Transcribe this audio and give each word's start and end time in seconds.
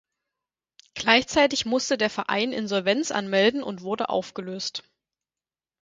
Gleichzeitig 0.95 1.67
musste 1.67 1.95
der 1.95 2.09
Verein 2.09 2.53
Insolvenz 2.53 3.11
anmelden 3.11 3.61
und 3.61 3.83
wurde 3.83 4.09
aufgelöst. 4.09 4.81